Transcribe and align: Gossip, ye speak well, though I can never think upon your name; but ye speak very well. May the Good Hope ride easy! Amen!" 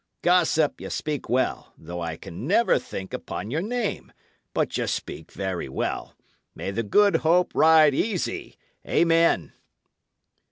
Gossip, 0.23 0.81
ye 0.81 0.89
speak 0.89 1.29
well, 1.29 1.73
though 1.77 2.01
I 2.01 2.17
can 2.17 2.47
never 2.47 2.79
think 2.79 3.13
upon 3.13 3.51
your 3.51 3.61
name; 3.61 4.11
but 4.51 4.75
ye 4.75 4.87
speak 4.87 5.31
very 5.31 5.69
well. 5.69 6.15
May 6.55 6.71
the 6.71 6.81
Good 6.81 7.17
Hope 7.17 7.51
ride 7.53 7.93
easy! 7.93 8.55
Amen!" 8.83 9.53